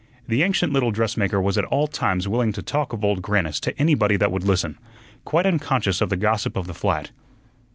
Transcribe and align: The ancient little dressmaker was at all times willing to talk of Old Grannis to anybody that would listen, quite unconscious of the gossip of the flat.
The 0.27 0.41
ancient 0.41 0.73
little 0.73 0.89
dressmaker 0.89 1.39
was 1.39 1.59
at 1.59 1.65
all 1.65 1.85
times 1.85 2.27
willing 2.27 2.53
to 2.53 2.63
talk 2.63 2.91
of 2.91 3.03
Old 3.05 3.21
Grannis 3.21 3.59
to 3.59 3.79
anybody 3.79 4.15
that 4.17 4.31
would 4.31 4.41
listen, 4.43 4.79
quite 5.25 5.45
unconscious 5.45 6.01
of 6.01 6.09
the 6.09 6.17
gossip 6.17 6.57
of 6.57 6.65
the 6.65 6.73
flat. 6.73 7.11